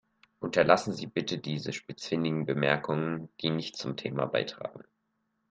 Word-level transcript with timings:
Unterlassen 0.39 0.93
Sie 0.93 1.05
bitte 1.05 1.37
diese 1.37 1.73
spitzfindigen 1.73 2.47
Bemerkungen, 2.47 3.29
die 3.39 3.51
nichts 3.51 3.77
zum 3.77 3.97
Thema 3.97 4.25
beitragen. 4.25 4.83